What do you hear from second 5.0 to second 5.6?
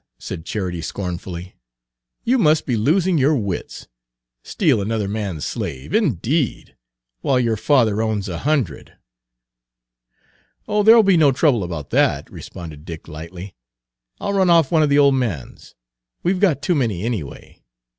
man's